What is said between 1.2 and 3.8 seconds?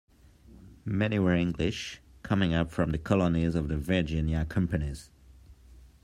English, coming up from the colonies of the